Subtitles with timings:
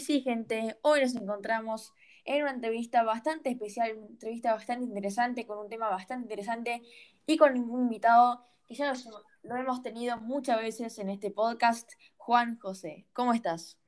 [0.00, 1.92] Sí, gente, hoy nos encontramos
[2.24, 6.82] en una entrevista bastante especial, una entrevista bastante interesante, con un tema bastante interesante
[7.26, 8.98] y con un invitado que ya lo,
[9.42, 13.06] lo hemos tenido muchas veces en este podcast, Juan José.
[13.12, 13.79] ¿Cómo estás?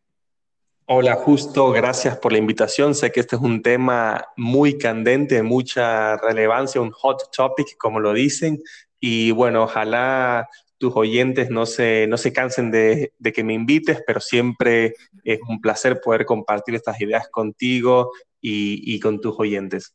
[0.87, 2.97] Hola, justo, gracias por la invitación.
[2.97, 8.13] Sé que este es un tema muy candente, mucha relevancia, un hot topic, como lo
[8.13, 8.61] dicen.
[8.99, 14.19] Y bueno, ojalá tus oyentes no se, no se cansen de, que me invites, pero
[14.19, 18.11] siempre es un placer poder compartir estas ideas contigo
[18.41, 19.95] y, con tus oyentes.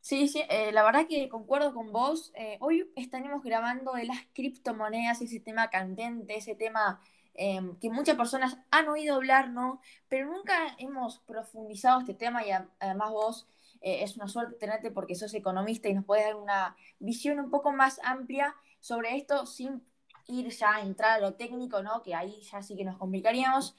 [0.00, 2.32] Sí, sí, eh, la verdad que concuerdo con vos.
[2.34, 7.00] Eh, hoy estaremos grabando de las criptomonedas, ese tema candente, ese tema
[7.34, 9.80] em, que muchas personas han oído hablar, ¿no?
[10.08, 13.46] Pero nunca hemos profundizado este tema y además vos
[13.80, 17.50] eh, es una suerte tenerte porque sos economista y nos puedes dar una visión un
[17.50, 19.82] poco más amplia sobre esto sin
[20.26, 22.02] ir ya a entrar a lo técnico, ¿no?
[22.02, 23.76] Que ahí ya sí que nos complicaríamos.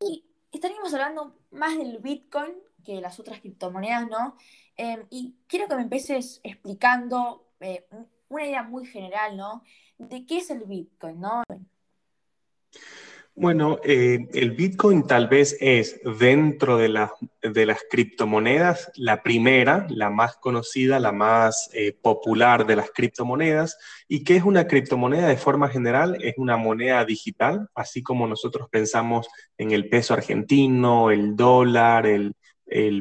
[0.00, 2.54] Y estaríamos hablando más del Bitcoin
[2.84, 4.36] que las otras criptomonedas, ¿no?
[4.76, 7.86] Em, y quiero que me empieces explicando eh,
[8.28, 9.62] una idea muy general, ¿no?
[9.98, 11.42] De qué es el Bitcoin, ¿no?
[13.36, 17.08] Bueno, eh, el Bitcoin tal vez es dentro de,
[17.42, 23.76] de, las criptomonedas la primera, la más conocida, la más eh, popular de las criptomonedas.
[24.06, 26.16] ¿Y qué es una criptomoneda de forma general?
[26.22, 29.26] Es una moneda digital, así como nosotros pensamos
[29.58, 32.36] en el peso argentino, el dólar, el,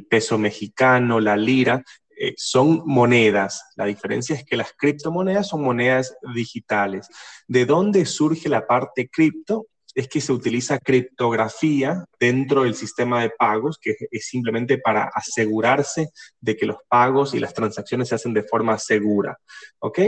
[0.09, 1.83] peso mexicano, la lira.
[2.19, 3.63] Eh, son monedas.
[3.75, 7.07] La diferencia es que las criptomonedas son monedas digitales.
[7.47, 9.67] ¿De dónde surge la parte cripto?
[9.95, 16.09] es que se utiliza criptografía dentro del sistema de pagos, que es simplemente para asegurarse
[16.39, 19.37] de que los pagos y las transacciones se hacen de forma segura.
[19.79, 19.99] ¿Ok?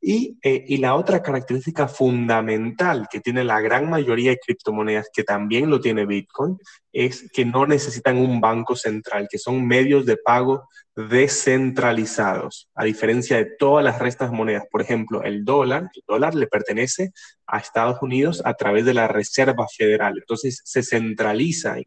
[0.00, 5.24] Y, eh, y la otra característica fundamental que tiene la gran mayoría de criptomonedas, que
[5.24, 6.56] también lo tiene Bitcoin,
[6.92, 13.36] es que no necesitan un banco central, que son medios de pago descentralizados, a diferencia
[13.36, 14.64] de todas las restas monedas.
[14.70, 17.12] Por ejemplo, el dólar, el dólar le pertenece
[17.46, 21.86] a Estados Unidos a través de la Reserva Federal, entonces se centraliza ahí.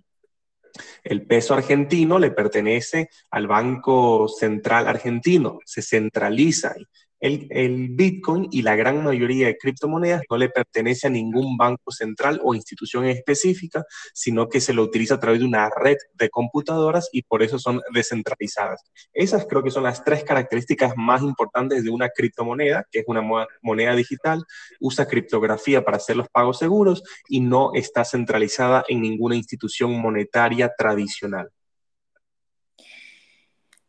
[1.04, 6.86] El peso argentino le pertenece al Banco Central Argentino, se centraliza ahí.
[7.20, 12.40] El, Bitcoin y la gran mayoría de criptomonedas no le pertenece a ningún banco central
[12.44, 17.10] o institución específica, sino que se lo utiliza a través de una red de computadoras
[17.12, 18.84] y por eso son descentralizadas.
[19.14, 23.24] Esas creo que son las tres características más importantes de una criptomoneda, que es una
[23.62, 24.44] moneda digital,
[24.80, 30.72] usa criptografía para hacer los pagos seguros y no está centralizada en ninguna institución monetaria
[30.78, 31.50] tradicional.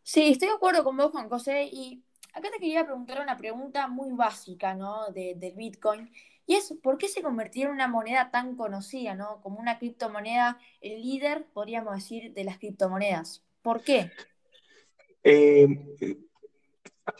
[0.03, 2.03] Sí, estoy de acuerdo con vos, Juan José, y
[2.33, 5.09] acá te quería preguntar una pregunta muy básica, ¿no?
[5.12, 6.11] De, del Bitcoin.
[6.47, 9.41] Y es, ¿por qué se convirtió en una moneda tan conocida, ¿no?
[9.43, 13.44] Como una criptomoneda, el líder, podríamos decir, de las criptomonedas.
[13.61, 14.11] ¿Por qué?
[15.22, 15.67] Eh,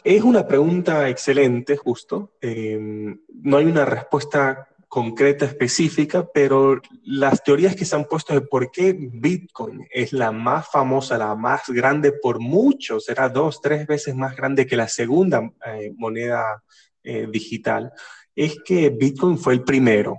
[0.03, 2.33] es una pregunta excelente, justo.
[2.41, 8.41] Eh, no hay una respuesta concreta, específica, pero las teorías que se han puesto de
[8.41, 13.85] por qué Bitcoin es la más famosa, la más grande por mucho, será dos, tres
[13.85, 16.63] veces más grande que la segunda eh, moneda
[17.03, 17.93] eh, digital,
[18.35, 20.17] es que Bitcoin fue el primero.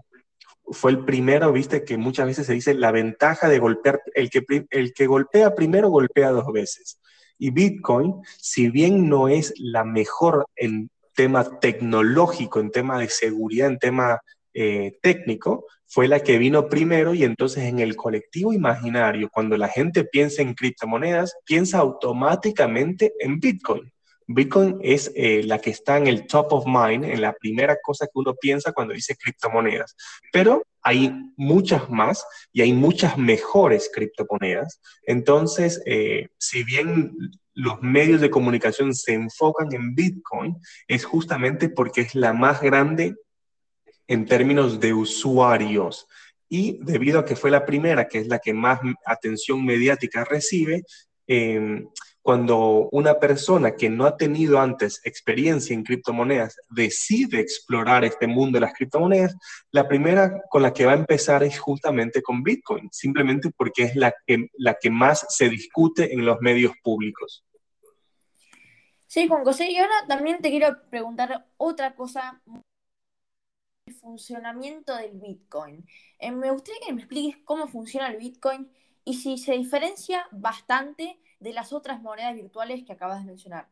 [0.73, 4.45] Fue el primero, viste, que muchas veces se dice la ventaja de golpear, el que,
[4.71, 7.01] el que golpea primero golpea dos veces.
[7.39, 13.67] Y Bitcoin, si bien no es la mejor en tema tecnológico, en tema de seguridad,
[13.67, 14.21] en tema
[14.55, 19.69] eh, técnico fue la que vino primero y entonces en el colectivo imaginario, cuando la
[19.69, 23.93] gente piensa en criptomonedas, piensa automáticamente en Bitcoin.
[24.33, 28.07] Bitcoin es eh, la que está en el top of mind, en la primera cosa
[28.07, 29.97] que uno piensa cuando dice criptomonedas.
[30.33, 34.81] Pero hay muchas más y hay muchas mejores criptomonedas.
[35.05, 37.13] Entonces, eh, si bien
[37.55, 40.57] los medios de comunicación se enfocan en Bitcoin,
[40.87, 43.17] es justamente porque es la más grande
[44.11, 46.09] en términos de usuarios.
[46.49, 50.83] Y debido a que fue la primera, que es la que más atención mediática recibe,
[51.29, 51.87] em,
[52.21, 58.57] cuando una persona que no ha tenido antes experiencia en criptomonedas decide explorar este mundo
[58.57, 59.37] de las criptomonedas,
[59.71, 63.95] la primera con la que va a empezar es justamente con Bitcoin, simplemente porque es
[63.95, 67.45] la que, la que más se discute en los medios públicos.
[69.07, 72.43] Sí, Juan José, y ahora también te quiero preguntar otra cosa
[73.93, 75.87] funcionamiento del Bitcoin.
[76.19, 78.71] Eh, me gustaría que me expliques cómo funciona el Bitcoin
[79.05, 83.69] y si se diferencia bastante de las otras monedas virtuales que acabas de mencionar.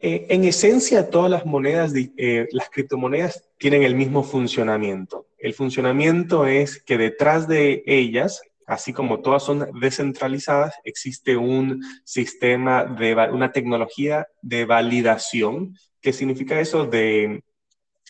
[0.00, 5.26] Eh, en esencia, todas las monedas, eh, las criptomonedas tienen el mismo funcionamiento.
[5.38, 12.84] El funcionamiento es que detrás de ellas, así como todas son descentralizadas, existe un sistema
[12.84, 15.76] de una tecnología de validación.
[16.00, 16.86] ¿Qué significa eso?
[16.86, 17.42] De,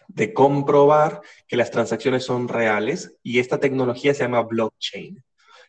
[0.09, 5.23] de comprobar que las transacciones son reales y esta tecnología se llama blockchain.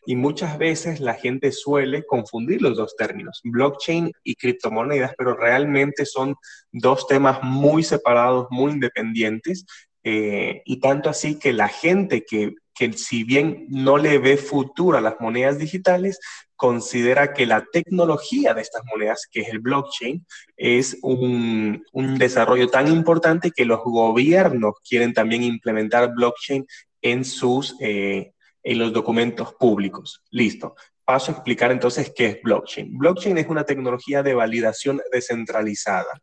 [0.06, 6.06] Y muchas veces la gente suele confundir los dos términos, blockchain y criptomonedas, pero realmente
[6.06, 6.36] son
[6.72, 9.66] dos temas muy separados, muy independientes.
[10.02, 14.96] Eh, y tanto así que la gente que, que si bien no le ve futuro
[14.96, 16.18] a las monedas digitales,
[16.60, 20.26] considera que la tecnología de estas monedas, que es el blockchain,
[20.58, 26.66] es un, un, desarrollo tan importante que los gobiernos quieren también implementar blockchain
[27.00, 30.22] en sus, eh, en los documentos públicos.
[30.30, 30.74] Listo.
[31.02, 32.98] Paso a explicar entonces qué es blockchain.
[32.98, 36.20] Blockchain es una tecnología de validación descentralizada.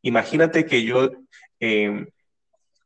[0.00, 1.10] Imagínate que yo
[1.60, 2.06] eh,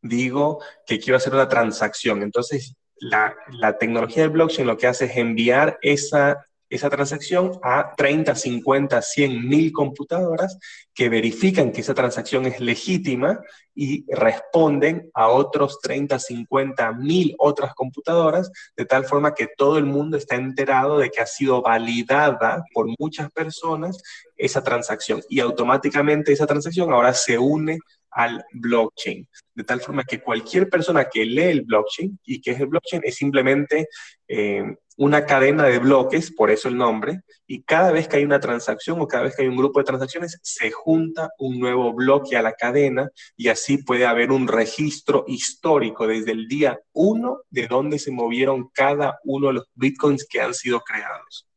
[0.03, 2.25] digo que quiero hacer una transacción.
[2.25, 7.95] Entonces, la, la, tecnología de blockchain lo que hace es enviar esa esa transacción a
[7.97, 10.59] 30, 50, 100 mil computadoras
[10.95, 13.41] que verifican que esa transacción es legítima
[13.75, 19.85] y responden a otros 30, 50 mil otras computadoras, de tal forma que todo el
[19.85, 24.03] mundo está enterado de que ha sido validada por muchas personas
[24.37, 25.23] esa transacción.
[25.29, 27.79] Y automáticamente esa transacción ahora se une
[28.11, 29.29] al blockchain.
[29.55, 33.03] De tal forma que cualquier persona que lee el blockchain, y que es el blockchain,
[33.05, 33.89] es simplemente
[34.29, 34.63] eh,
[34.99, 39.01] una cadena de bloques, por eso el nombre, y cada vez que hay una transacción
[39.01, 42.43] o cada vez que hay un grupo de transacciones, se junta un nuevo bloque a
[42.43, 47.99] la cadena y así puede haber un registro histórico desde el día uno de dónde
[47.99, 51.48] se movieron cada uno de los bitcoins que han sido creados.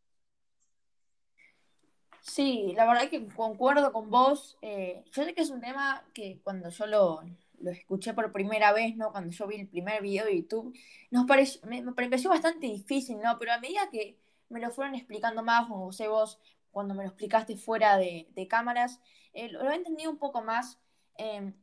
[2.31, 4.57] Sí, la verdad que concuerdo con vos.
[4.61, 7.21] Eh, yo sé que es un tema que cuando yo lo,
[7.59, 9.11] lo escuché por primera vez, ¿no?
[9.11, 10.73] Cuando yo vi el primer video de YouTube,
[11.09, 13.37] nos pareció, me, pareció bastante difícil, ¿no?
[13.37, 14.17] Pero a medida que
[14.47, 16.39] me lo fueron explicando más, como sé vos,
[16.71, 19.01] cuando me lo explicaste fuera de, cámaras,
[19.33, 20.79] eh, lo, he entendido un poco más.
[21.17, 21.53] Em,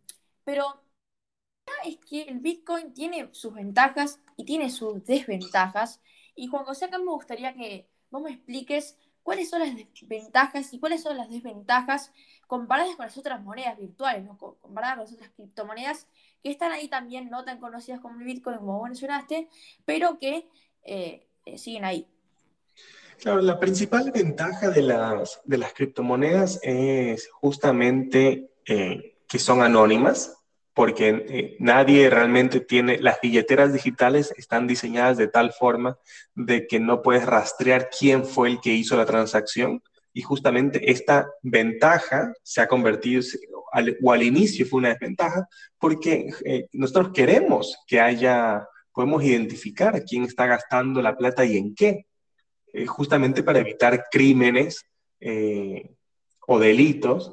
[0.44, 0.82] pero
[1.85, 6.03] es que el Bitcoin tiene sus ventajas y tiene sus desventajas.
[6.35, 9.75] Y Juan José, acá me gustaría que vos me expliques cuáles son las
[10.06, 12.12] ventajas y cuáles son las desventajas
[12.46, 16.06] comparadas con las otras monedas virtuales, comparadas con las otras criptomonedas
[16.42, 19.50] que están ahí también, no tan conocidas como el Bitcoin, como mencionaste,
[19.84, 20.48] pero que
[20.82, 22.06] eh, eh, siguen ahí.
[23.19, 30.38] Claro, la principal ventaja de las, de las criptomonedas es justamente eh, que son anónimas,
[30.78, 35.98] porque nadie realmente tiene, las billeteras digitales están diseñadas de tal forma
[36.36, 39.82] de que no puedes rastrear quién fue el que hizo la transacción
[40.12, 43.22] y justamente esta ventaja se ha convertido,
[44.04, 45.48] o al inicio fue una desventaja,
[45.80, 51.75] porque eh, nosotros queremos que haya, podemos identificar quién está gastando la plata y en
[51.75, 52.06] qué,
[52.72, 54.84] eh, justamente para evitar crímenes
[55.19, 55.90] eh,
[56.46, 57.32] o delitos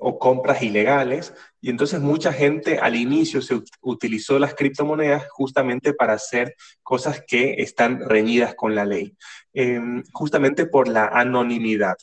[0.00, 1.34] o compras ilegales.
[1.60, 7.54] Y entonces mucha gente al inicio se utilizó las criptomonedas justamente para hacer cosas que
[7.58, 9.16] están reñidas con la ley,
[9.52, 11.96] em, justamente por la anonimidad.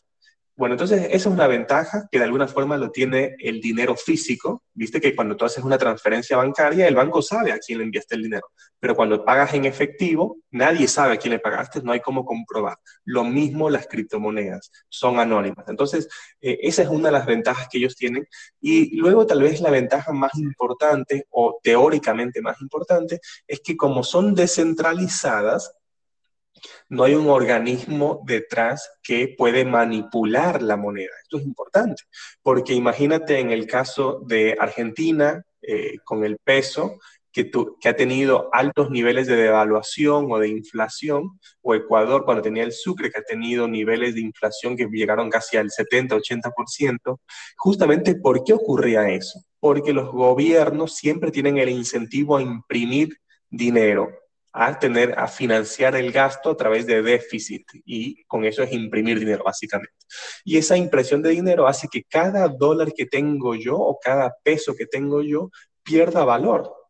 [0.58, 4.64] Bueno, entonces esa es una ventaja que de alguna forma lo tiene el dinero físico.
[4.74, 8.16] Viste que cuando tú haces una transferencia bancaria, el banco sabe a quién le enviaste
[8.16, 8.48] el dinero.
[8.80, 12.78] Pero cuando pagas en efectivo, nadie sabe a quién le pagaste, no hay cómo comprobar.
[13.06, 15.68] Lo mismo las criptomonedas, son anónimas.
[15.70, 16.10] Entonces,
[16.42, 18.28] eh, esa es una de las ventajas que ellos tienen.
[18.60, 24.04] Y luego tal vez la ventaja más importante o teóricamente más importante es que como
[24.04, 25.74] son descentralizadas,
[26.90, 31.12] no hay un organismo detrás que puede manipular la moneda.
[31.24, 32.04] Esto es importante,
[32.42, 37.00] porque imagínate en el caso de Argentina eh, con el peso,
[37.32, 42.64] que, que, ha tenido altos niveles de devaluación o de inflación, o Ecuador cuando tenía
[42.64, 47.20] el Sucre, que ha tenido niveles de inflación que llegaron casi al 70-80%,
[47.56, 49.40] justamente ¿por qué ocurría eso?
[49.62, 53.16] Porque los gobiernos siempre tienen el incentivo a imprimir
[53.50, 54.10] dinero
[54.54, 59.20] a tener, a financiar el gasto a través de déficit y con eso es imprimir
[59.20, 59.94] dinero básicamente.
[60.44, 64.76] Y esa impresión de dinero hace que cada dólar que tengo yo o cada peso
[64.76, 65.50] que tengo yo
[65.84, 66.81] pierda valor.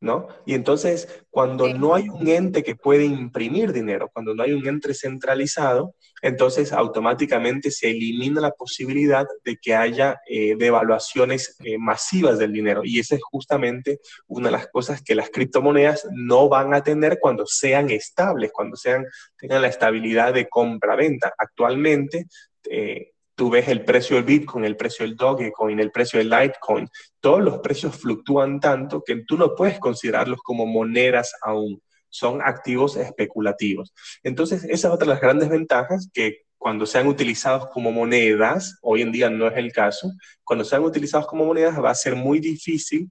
[0.00, 0.28] ¿No?
[0.44, 4.66] Y entonces, cuando no hay un ente que puede imprimir dinero, cuando no hay un
[4.66, 12.38] ente centralizado, entonces automáticamente se elimina la posibilidad de que haya eh, devaluaciones eh, masivas
[12.38, 12.82] del dinero.
[12.84, 17.18] Y esa es justamente una de las cosas que las criptomonedas no van a tener
[17.20, 19.06] cuando sean estables, cuando sean,
[19.38, 21.32] tengan la estabilidad de compra-venta.
[21.38, 22.26] Actualmente,
[22.68, 26.88] eh, tú ves el precio del Bitcoin, el precio del Dogecoin, el precio del Litecoin,
[27.20, 32.96] todos los precios fluctúan tanto que tú no puedes considerarlos como monedas aún, son activos
[32.96, 33.92] especulativos.
[34.22, 39.02] Entonces, esa es otra de las grandes ventajas que cuando sean utilizados como monedas, hoy
[39.02, 40.10] en día no es el caso,
[40.42, 43.10] cuando sean utilizados como monedas va a ser muy difícil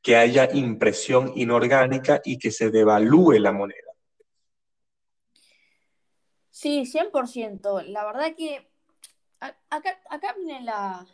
[0.00, 3.92] que haya impresión inorgánica y que se devalúe la moneda.
[6.50, 7.82] Sí, 100%.
[7.82, 8.71] La verdad que
[9.70, 11.06] acá, acá viene la,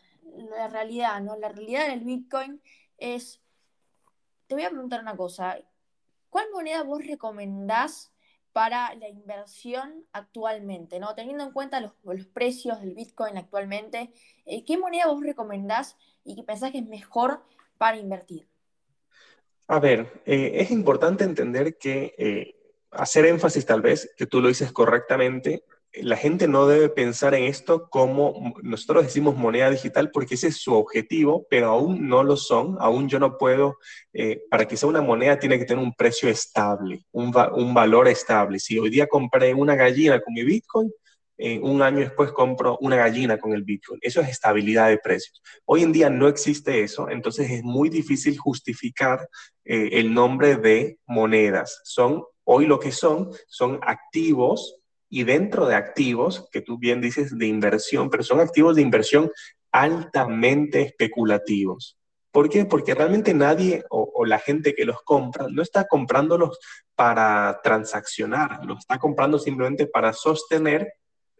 [0.70, 1.36] realidad, ¿no?
[1.36, 2.60] La realidad del Bitcoin
[2.98, 3.40] es,
[4.46, 5.58] te voy a preguntar una cosa,
[6.30, 8.12] ¿cuál moneda vos recomendás
[8.52, 11.14] para la inversión actualmente, ¿no?
[11.14, 11.92] Teniendo en cuenta los,
[12.32, 14.12] precios del Bitcoin actualmente,
[14.46, 17.42] eh, ¿qué moneda vos recomendás y qué pensás que es mejor
[17.78, 18.48] para invertir?
[19.68, 22.58] A ver, eh, es importante entender que eh,
[22.90, 25.62] hacer énfasis tal vez, que tú lo dices correctamente,
[26.02, 30.56] la gente no debe pensar en esto como nosotros decimos moneda digital porque ese es
[30.56, 32.76] su objetivo, pero aún no lo son.
[32.80, 33.78] Aún yo no puedo,
[34.12, 38.58] eh, para que sea una moneda tiene que tener un precio estable, un, valor estable.
[38.58, 40.90] Si hoy día compré una gallina con mi Bitcoin,
[41.36, 44.00] eh, un año después compro una gallina con el Bitcoin.
[44.02, 45.40] Eso es estabilidad de precios.
[45.64, 49.28] Hoy en día no existe eso, entonces es muy difícil justificar
[49.64, 51.80] eh, el nombre de monedas.
[51.84, 54.77] Son, hoy lo que son, son activos
[55.10, 59.30] y dentro de activos, que tú bien dices de inversión, pero son activos de inversión
[59.72, 61.98] altamente especulativos.
[62.30, 62.66] ¿Por qué?
[62.66, 66.58] Porque realmente nadie o, la gente que los compra no está comprándolos
[66.94, 70.92] para transaccionar, los está comprando simplemente para sostener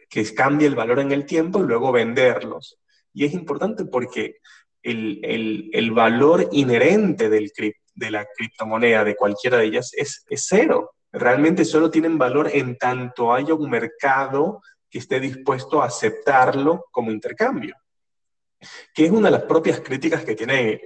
[0.08, 2.78] que cambie el valor en el tiempo y luego venderlos.
[3.12, 4.36] Y es importante porque
[4.82, 7.52] el, valor inherente del,
[7.94, 12.76] de la criptomoneda, de cualquiera de ellas, es, es cero realmente solo tienen valor en
[12.76, 14.60] tanto haya un mercado
[14.90, 17.74] que esté dispuesto a aceptarlo como intercambio.
[18.92, 20.80] Que es una de las propias críticas que tienen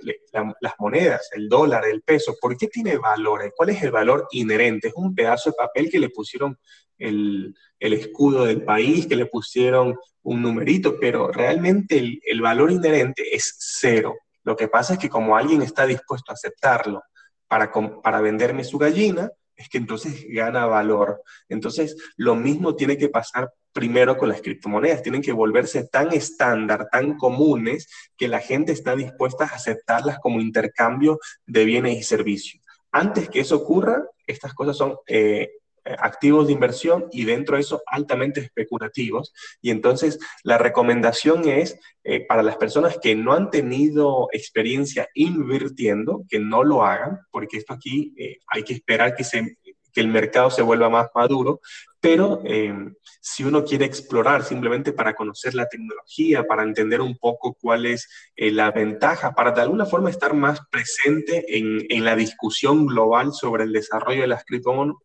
[0.61, 2.35] las monedas, el dólar, el peso.
[2.39, 3.51] ¿Por qué tiene valor?
[3.57, 4.89] ¿Cuál es el valor inherente?
[4.89, 6.59] Es un pedazo de papel que le pusieron
[6.99, 13.35] el, escudo del país, que le pusieron un numerito, pero realmente el, el valor inherente
[13.35, 14.17] es cero.
[14.45, 17.03] Lo que pasa es que como alguien está dispuesto a aceptarlo
[17.49, 21.23] para, para venderme su gallina, es que entonces gana valor.
[21.49, 25.03] Entonces, lo mismo tiene que pasar primero con las criptomonedas.
[25.03, 30.41] Tienen que volverse tan estándar, tan comunes, que la gente está dispuesta a aceptarlas como
[30.41, 32.63] intercambio de bienes y servicios.
[32.91, 35.51] Antes que eso ocurra, estas cosas son eh,
[35.85, 39.33] activos de inversión y dentro de eso altamente especulativos.
[39.61, 46.25] Y entonces la recomendación es eh, para las personas que no han tenido experiencia invirtiendo,
[46.29, 49.57] que no lo hagan, porque esto aquí eh, hay que esperar que se
[49.93, 51.61] que el mercado se vuelva más maduro,
[52.01, 52.75] pero eh,
[53.21, 58.09] si uno quiere explorar simplemente para conocer la tecnología, para entender un poco cuál es
[58.35, 63.33] eh, la ventaja, para de alguna forma estar más presente en, en la discusión global
[63.33, 64.45] sobre el desarrollo de las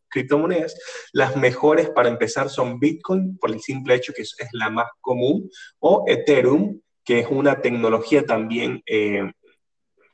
[0.09, 0.75] criptomonedas,
[1.13, 5.49] las mejores para empezar son Bitcoin, por el simple hecho que es, la más común,
[5.77, 9.31] o Ethereum, que es una tecnología también eh,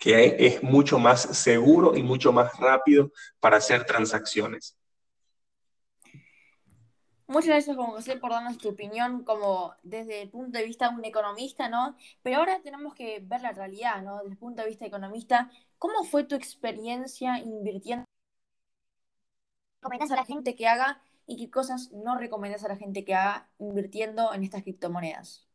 [0.03, 4.77] que es mucho más seguro y mucho más rápido para hacer transacciones.
[7.25, 10.95] Muchas gracias, Juan José, por darnos tu opinión como desde el punto de vista de
[10.95, 11.95] un economista, ¿no?
[12.21, 14.17] Pero ahora tenemos que ver la realidad, ¿no?
[14.17, 18.03] Desde el punto de vista economista, ¿cómo fue tu experiencia invirtiendo?
[18.03, 23.05] ¿Qué recomendás a la gente que haga y qué cosas no recomendás a la gente
[23.05, 25.47] que haga invirtiendo en estas criptomonedas?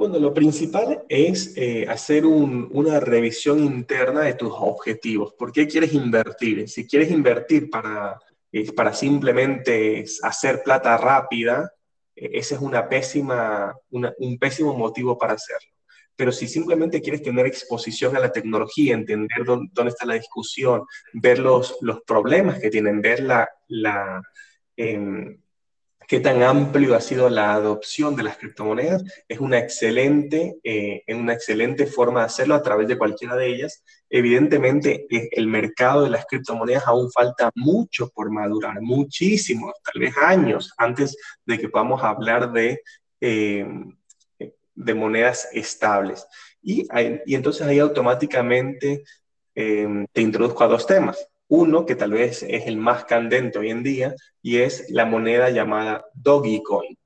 [0.00, 5.34] Bueno, lo principal es eh, hacer una revisión interna de tus objetivos.
[5.34, 6.68] ¿Por qué quieres invertir?
[6.70, 8.18] Si quieres invertir para,
[8.50, 11.70] eh, para simplemente hacer plata rápida,
[12.16, 12.72] eh, ese es un
[14.38, 15.70] pésimo motivo para hacerlo.
[16.16, 21.38] Pero si simplemente quieres tener exposición a la tecnología, entender dónde, está la discusión, ver
[21.38, 24.22] los, los problemas que tienen, ver la, la
[24.76, 25.40] em,
[26.10, 31.34] qué tan amplio ha sido la adopción de las criptomonedas, es una excelente, eh, una
[31.34, 33.84] excelente forma de hacerlo a través de cualquiera de ellas.
[34.08, 40.16] Evidentemente, eh, el mercado de las criptomonedas aún falta mucho por madurar, muchísimo, tal vez
[40.16, 42.80] años, antes de que podamos hablar de,
[43.20, 43.64] eh,
[44.74, 46.26] de monedas estables.
[46.60, 46.88] Y,
[47.24, 49.04] y entonces ahí automáticamente
[49.54, 51.29] te introduzco a dos temas.
[51.52, 55.50] Uno que tal vez es el más candente hoy en día y es la moneda
[55.50, 56.96] llamada Dogecoin.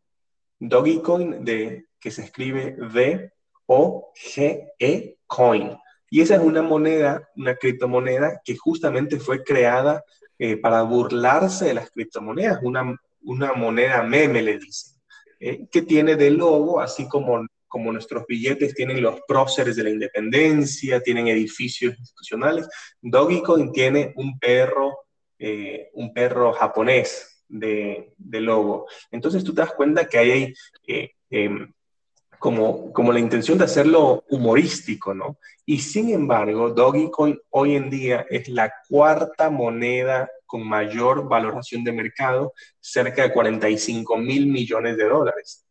[0.59, 3.31] Dogecoin de, que se escribe D-O-G-E
[5.27, 5.79] Coin.
[6.11, 10.05] Y esa es una moneda, una criptomoneda que justamente fue creada
[10.39, 15.01] eh, para burlarse de las criptomonedas, una, una moneda meme, le dicen.
[15.41, 19.91] eh, que tiene de logo, así como, como nuestros billetes tienen los próceres de la
[19.91, 22.69] independencia, tienen edificios institucionales,
[23.03, 24.97] Dogecoin tiene un perro,
[25.41, 28.87] eh, un perro japonés de, de, logo.
[29.11, 30.55] Entonces tú te das cuenta que hay
[30.87, 31.73] eh, em,
[32.39, 35.39] como, como la intención de hacerlo humorístico, ¿no?
[35.67, 41.91] Y sin embargo, Dogecoin hoy en día es la cuarta moneda con mayor valoración de
[41.91, 45.64] mercado, cerca de 45 mil millones de dólares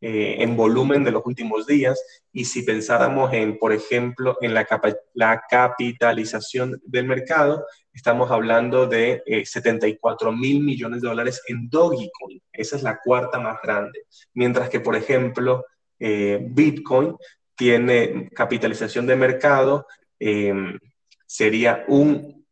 [0.00, 2.00] eh, en volumen de los últimos días.
[2.32, 4.66] Y si pensáramos en, por ejemplo, en la,
[5.14, 12.40] la capitalización del mercado, estamos hablando de 74 eh, mil millones de dólares en Dogecoin.
[12.52, 14.04] Esa es la cuarta más grande.
[14.34, 15.64] Mientras que, por ejemplo,
[15.98, 17.16] eh, Bitcoin
[17.56, 19.86] tiene capitalización de mercado,
[20.20, 20.54] eh,
[21.26, 22.46] sería un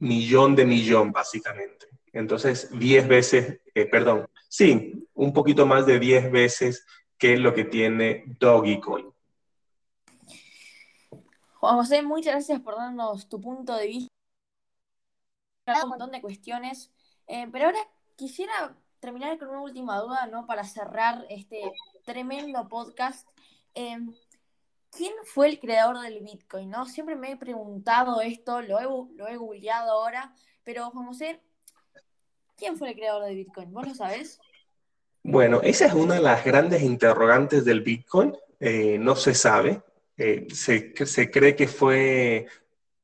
[0.00, 1.86] millón de millón, básicamente.
[2.12, 6.84] Entonces, 10 veces, eh, perdón, sí, un poquito más de 10 veces
[7.16, 9.12] que lo que tiene Dogecoin.
[11.54, 14.10] Juan José, muchas gracias por darnos tu punto de vista.
[15.84, 16.90] Un montón de cuestiones,
[17.26, 17.78] pero ahora
[18.16, 20.46] quisiera terminar con una última duda, ¿no?
[20.46, 21.60] Para cerrar este
[22.04, 23.28] tremendo podcast.
[23.74, 24.12] Em,
[24.90, 26.70] ¿Quién fue el creador del Bitcoin?
[26.70, 26.86] ¿no?
[26.86, 28.84] Siempre me he preguntado esto, lo he,
[29.16, 31.40] lo he googleado ahora, pero Juan José,
[32.60, 33.72] ¿quién fue el creador del Bitcoin?
[33.72, 34.38] ¿Vos lo sabés?
[35.22, 38.36] Bueno, esa es una de las grandes interrogantes del Bitcoin.
[38.60, 39.82] Eh, no se sabe.
[40.16, 42.46] Eh, se, se cree que fue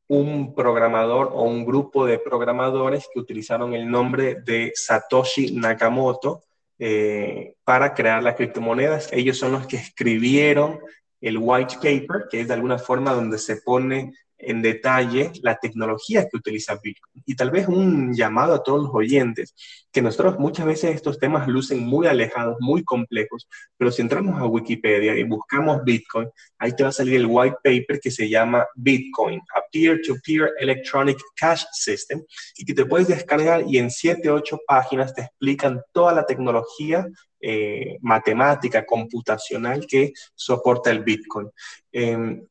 [0.08, 6.44] un programador o un grupo de programadores que utilizaron el nombre de Satoshi Nakamoto
[6.78, 9.08] eh, para crear las criptomonedas.
[9.12, 10.78] Ellos son los que escribieron
[11.20, 16.28] el white paper, que es de alguna forma donde se pone en detalle la tecnología
[16.28, 17.23] que utiliza Bitcoin.
[17.25, 19.55] Y tal vez un llamado a todos los oyentes,
[19.90, 24.46] que nosotros muchas veces estos temas lucen muy alejados, muy complejos, pero si entramos a
[24.46, 28.66] Wikipedia y buscamos Bitcoin, ahí te va a salir el white paper que se llama
[28.75, 32.22] Bitcoin, a Peer-to-Peer Electronic Cash System,
[32.57, 37.07] y que te puedes descargar y en 7, 8 páginas te explican toda la tecnología
[37.40, 41.49] eh, matemática, computacional que soporta el Bitcoin.
[41.92, 42.46] Em,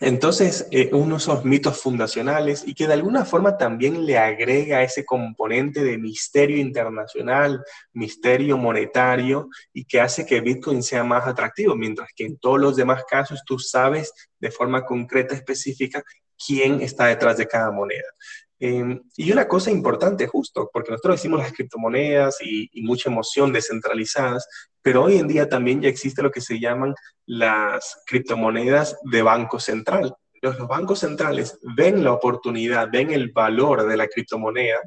[0.00, 4.82] entonces, eh, uno de esos mitos fundacionales y que de alguna forma también le agrega
[4.82, 11.74] ese componente de misterio internacional, misterio monetario y que hace que Bitcoin sea más atractivo,
[11.74, 16.04] mientras que en todos los demás casos tú sabes de forma concreta, específica,
[16.46, 18.06] quién está detrás de cada moneda.
[18.60, 24.48] Em, y una cosa importante, justo, porque nosotros decimos las criptomonedas y, mucha emoción descentralizadas,
[24.82, 26.94] pero hoy en día también ya existe lo que se llaman
[27.26, 30.14] las criptomonedas de banco central.
[30.40, 34.80] Los, los bancos centrales ven la oportunidad, ven el valor de la criptomoneda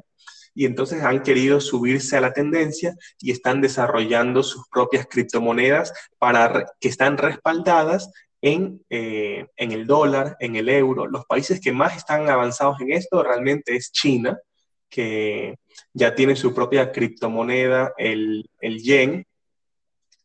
[0.54, 6.66] y entonces han querido subirse a la tendencia y están desarrollando sus propias criptomonedas para
[6.80, 8.10] que están respaldadas
[8.42, 11.06] eh, en, el dólar, en el euro.
[11.06, 14.36] Los países que más están avanzados en esto realmente es China,
[14.90, 15.56] que
[15.94, 19.24] ya tiene su propia criptomoneda, el, el yen,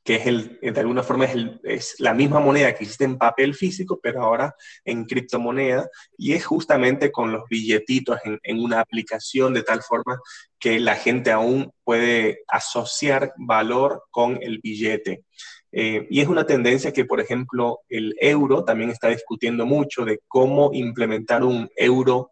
[0.03, 3.53] que es el, de alguna forma es, es, la misma moneda que existe en papel
[3.53, 9.53] físico, pero ahora en criptomoneda, y es justamente con los billetitos en, en, una aplicación
[9.53, 10.17] de tal forma
[10.57, 15.23] que la gente aún puede asociar valor con el billete.
[15.71, 20.19] Eh, y es una tendencia que, por ejemplo, el euro también está discutiendo mucho de
[20.27, 22.31] cómo implementar un euro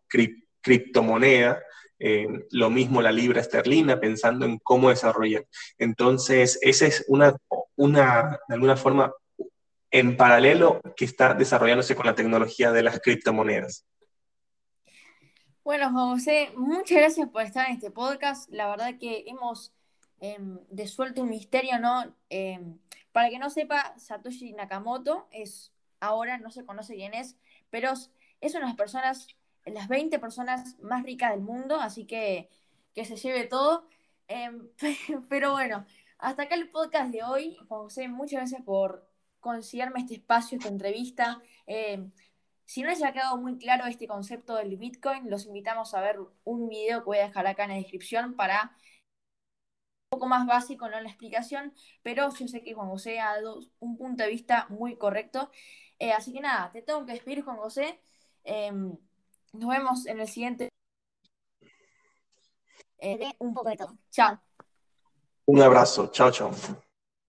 [0.61, 1.61] criptomoneda.
[1.99, 5.45] Eh, lo mismo la libra esterlina, pensando en cómo desarrollar.
[5.77, 7.35] Entonces, esa es una,
[7.75, 9.13] una, de alguna forma,
[9.91, 13.85] en paralelo que está desarrollándose con la tecnología de las criptomonedas.
[15.63, 18.49] Bueno, José, muchas gracias por estar en este podcast.
[18.51, 19.73] La verdad que hemos
[20.33, 22.15] em, desuelto un misterio, ¿no?
[22.29, 22.79] Em,
[23.11, 27.37] para que no sepa, Satoshi Nakamoto es ahora, no se conoce quién es,
[27.69, 29.27] pero es una de las personas,
[29.65, 32.49] las 20 personas más ricas del mundo, así que
[32.93, 33.87] que se lleve todo.
[34.27, 34.69] Em,
[35.29, 35.85] pero bueno,
[36.17, 37.57] hasta acá el podcast de hoy.
[37.67, 39.07] José, muchas gracias por
[39.39, 41.41] concederme este espacio, esta entrevista.
[42.65, 46.17] Si no les ha quedado muy claro este concepto del Bitcoin, los invitamos a ver
[46.43, 48.75] un video que voy a dejar acá en la descripción para
[50.15, 50.99] poco más básico, ¿no?
[50.99, 54.95] La explicación, pero yo sé que Juan José ha dado un punto de vista muy
[54.97, 55.49] correcto.
[55.99, 57.99] Eh, así que nada, te tengo que despedir, Juan José.
[58.43, 58.95] Em,
[59.53, 60.69] nos vemos en el siguiente.
[62.97, 63.97] Eh, un poco.
[64.09, 64.39] Chao.
[65.47, 66.07] Un abrazo.
[66.07, 66.51] Chao, chao.